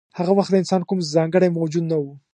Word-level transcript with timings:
هغه 0.17 0.31
وخت 0.37 0.51
انسان 0.61 0.81
کوم 0.89 0.99
ځانګړی 1.15 1.49
موجود 1.57 1.83
نه 1.91 1.97
و. 2.01 2.05